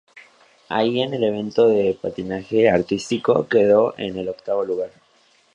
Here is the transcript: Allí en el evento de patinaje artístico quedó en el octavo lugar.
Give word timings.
Allí 0.69 0.99
en 1.03 1.13
el 1.13 1.23
evento 1.23 1.67
de 1.67 1.93
patinaje 2.01 2.67
artístico 2.67 3.47
quedó 3.47 3.93
en 3.99 4.17
el 4.17 4.29
octavo 4.29 4.65
lugar. 4.65 4.89